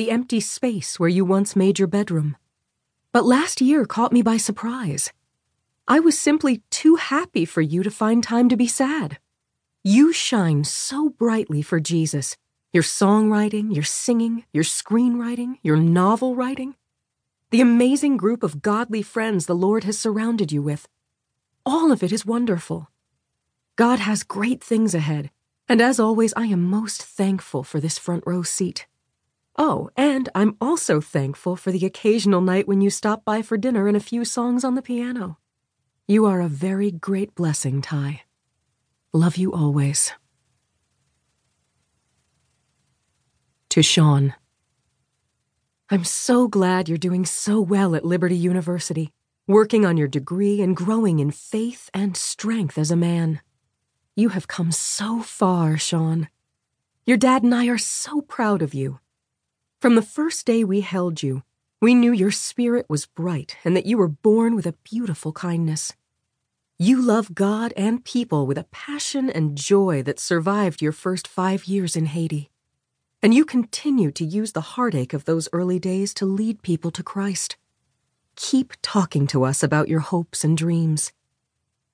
[0.00, 2.34] the empty space where you once made your bedroom.
[3.12, 5.12] But last year caught me by surprise.
[5.86, 9.18] I was simply too happy for you to find time to be sad.
[9.84, 12.38] You shine so brightly for Jesus.
[12.72, 16.76] Your songwriting, your singing, your screenwriting, your novel writing.
[17.50, 20.88] The amazing group of godly friends the Lord has surrounded you with.
[21.66, 22.88] All of it is wonderful.
[23.76, 25.30] God has great things ahead,
[25.68, 28.86] and as always, I am most thankful for this front row seat.
[29.62, 33.88] Oh, and I'm also thankful for the occasional night when you stop by for dinner
[33.88, 35.36] and a few songs on the piano.
[36.08, 38.22] You are a very great blessing, Ty.
[39.12, 40.14] Love you always.
[43.68, 44.32] To Sean.
[45.90, 49.12] I'm so glad you're doing so well at Liberty University,
[49.46, 53.42] working on your degree and growing in faith and strength as a man.
[54.16, 56.30] You have come so far, Sean.
[57.04, 59.00] Your dad and I are so proud of you.
[59.80, 61.42] From the first day we held you,
[61.80, 65.94] we knew your spirit was bright and that you were born with a beautiful kindness.
[66.78, 71.64] You love God and people with a passion and joy that survived your first five
[71.64, 72.50] years in Haiti.
[73.22, 77.02] And you continue to use the heartache of those early days to lead people to
[77.02, 77.56] Christ.
[78.36, 81.10] Keep talking to us about your hopes and dreams.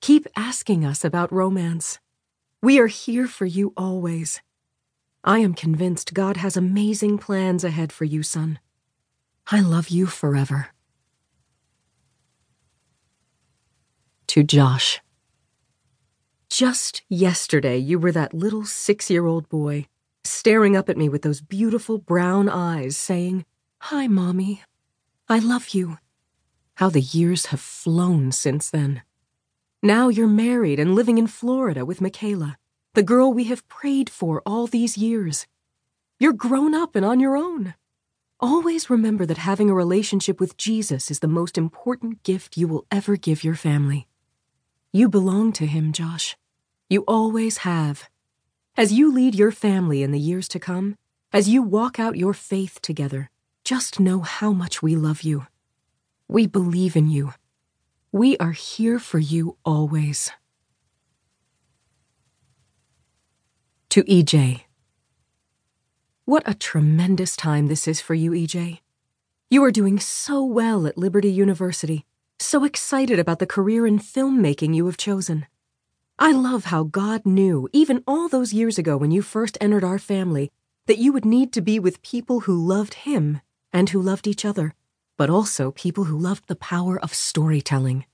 [0.00, 1.98] Keep asking us about romance.
[2.62, 4.40] We are here for you always.
[5.26, 8.58] I am convinced God has amazing plans ahead for you, son.
[9.50, 10.68] I love you forever.
[14.26, 15.00] To Josh.
[16.50, 19.86] Just yesterday, you were that little six year old boy,
[20.24, 23.46] staring up at me with those beautiful brown eyes, saying,
[23.78, 24.62] Hi, Mommy.
[25.26, 25.96] I love you.
[26.74, 29.00] How the years have flown since then.
[29.82, 32.58] Now you're married and living in Florida with Michaela
[32.94, 35.46] the girl we have prayed for all these years.
[36.20, 37.74] You're grown up and on your own.
[38.38, 42.86] Always remember that having a relationship with Jesus is the most important gift you will
[42.92, 44.06] ever give your family.
[44.92, 46.36] You belong to Him, Josh.
[46.88, 48.08] You always have.
[48.76, 50.94] As you lead your family in the years to come,
[51.32, 53.28] as you walk out your faith together,
[53.64, 55.48] just know how much we love you.
[56.28, 57.34] We believe in you.
[58.12, 60.30] We are here for you always.
[63.94, 64.62] To EJ.
[66.24, 68.80] What a tremendous time this is for you, EJ.
[69.50, 72.04] You are doing so well at Liberty University,
[72.40, 75.46] so excited about the career in filmmaking you have chosen.
[76.18, 80.00] I love how God knew, even all those years ago when you first entered our
[80.00, 80.50] family,
[80.86, 84.44] that you would need to be with people who loved Him and who loved each
[84.44, 84.74] other,
[85.16, 88.06] but also people who loved the power of storytelling.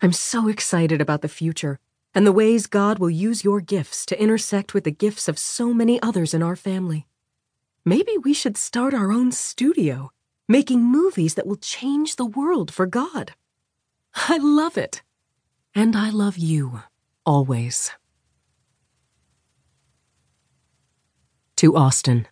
[0.00, 1.80] I'm so excited about the future
[2.14, 5.74] and the ways God will use your gifts to intersect with the gifts of so
[5.74, 7.06] many others in our family.
[7.84, 10.12] Maybe we should start our own studio,
[10.48, 13.32] making movies that will change the world for God.
[14.28, 15.02] I love it.
[15.74, 16.82] And I love you,
[17.26, 17.90] always.
[21.56, 22.28] To Austin.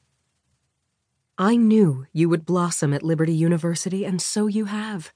[1.37, 5.13] I knew you would blossom at Liberty University, and so you have.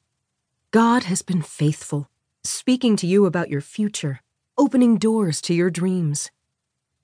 [0.73, 2.11] God has been faithful,
[2.43, 4.21] speaking to you about your future
[4.59, 6.31] opening doors to your dreams.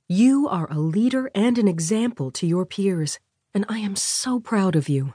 [0.08, 3.18] You are a leader and an example to your peers,
[3.52, 5.12] and I am so proud of you.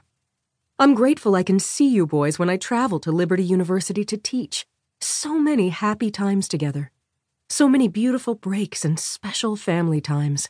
[0.78, 4.66] I'm grateful I can see you boys when I travel to Liberty University to teach.
[5.00, 6.92] So many happy times together.
[7.48, 10.48] So many beautiful breaks and special family times.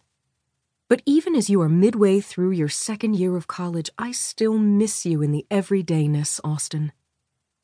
[0.90, 5.06] But even as you are midway through your second year of college, I still miss
[5.06, 6.92] you in the everydayness, Austin.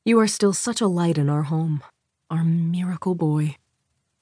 [0.04, 1.82] You are still such a light in our home,
[2.30, 3.56] our miracle boy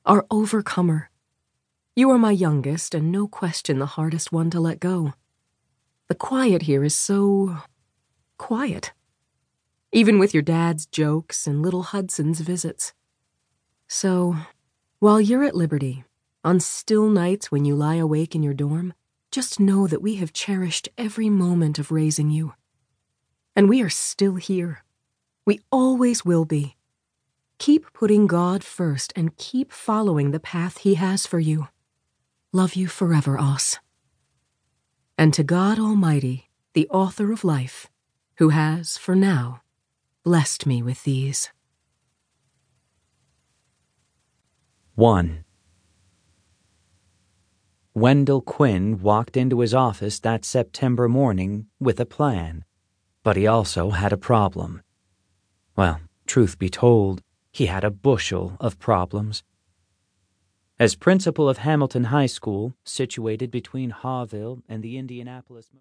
[0.04, 1.10] our overcomer.
[1.94, 5.12] You are my youngest, and no question the hardest one to let go.
[6.08, 7.58] The quiet here is so.
[8.38, 8.92] quiet.
[9.92, 12.92] Even with your dad's jokes and little Hudson's visits.
[13.86, 14.36] So,
[14.98, 16.04] while you're at liberty,
[16.42, 18.94] on still nights when you lie awake in your dorm,
[19.30, 22.54] just know that we have cherished every moment of raising you.
[23.54, 24.82] And we are still here.
[25.46, 26.76] We always will be.
[27.62, 31.68] Keep putting God first and keep following the path He has for you.
[32.52, 33.78] Love you forever, Os.
[35.16, 37.88] And to God Almighty, the author of life,
[38.38, 39.60] who has, for now,
[40.24, 41.50] blessed me with these.
[44.96, 45.44] 1.
[47.94, 52.64] Wendell Quinn walked into his office that September morning with a plan,
[53.22, 54.82] but he also had a problem.
[55.76, 59.44] Well, truth be told, he had a bushel of problems.
[60.78, 65.68] As principal of Hamilton High School, situated between Haughville and the Indianapolis